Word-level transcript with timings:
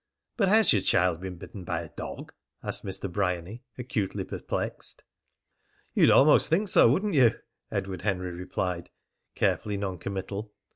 "But 0.35 0.47
has 0.47 0.73
your 0.73 0.81
child 0.81 1.19
been 1.19 1.35
bitten 1.37 1.63
by 1.63 1.83
a 1.83 1.89
dog?" 1.89 2.33
asked 2.63 2.83
Mr. 2.83 3.07
Bryany, 3.07 3.61
acutely 3.77 4.23
perplexed. 4.23 5.03
"You'd 5.93 6.09
almost 6.09 6.49
think 6.49 6.69
so, 6.69 6.89
wouldn't 6.89 7.13
you?" 7.13 7.33
Edward 7.71 8.01
Henry 8.01 8.31
replied, 8.31 8.89
carefully 9.35 9.77
non 9.77 9.99
committal. 9.99 10.53